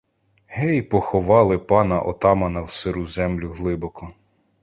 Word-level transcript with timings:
Гей, 0.47 0.81
поховали 0.81 1.57
пана 1.57 2.01
отамана 2.01 2.61
в 2.61 2.71
сиру 2.71 3.05
землю 3.05 3.49
глибоко. 3.51 4.09